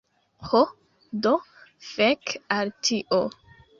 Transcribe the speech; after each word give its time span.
Ho, 0.51 0.61
do 1.27 1.33
fek 1.91 2.33
al 2.61 2.73
tio 2.89 3.21